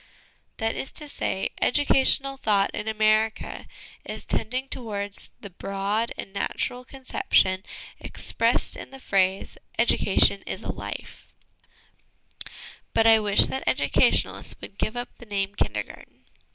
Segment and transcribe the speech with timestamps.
[0.57, 3.67] That is to say, educational thought in America
[4.03, 7.61] is tending towards the broad and natural conception
[7.99, 11.27] expressed in the phrase' educa tion is a life/
[12.95, 16.25] But I wish that educationalists would give up the name Kindergarten.